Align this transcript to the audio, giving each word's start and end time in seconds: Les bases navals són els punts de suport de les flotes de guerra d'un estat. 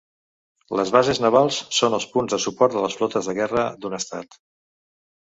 Les 0.77 0.91
bases 0.93 1.19
navals 1.25 1.59
són 1.79 1.95
els 1.97 2.07
punts 2.15 2.35
de 2.35 2.39
suport 2.45 2.77
de 2.77 2.81
les 2.85 2.95
flotes 3.01 3.29
de 3.31 3.35
guerra 3.41 3.67
d'un 3.85 3.99
estat. 3.99 4.39